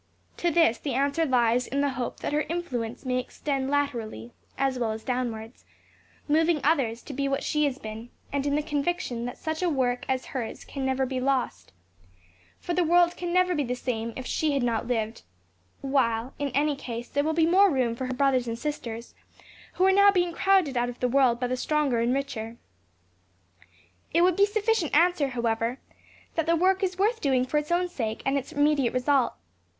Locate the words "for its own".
27.45-27.87